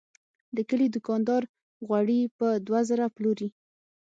د 0.55 0.57
کلي 0.69 0.87
دوکاندار 0.95 1.43
غوړي 1.87 2.21
په 2.37 2.47
دوه 2.67 2.81
زره 2.89 3.05
پلوري. 3.15 3.49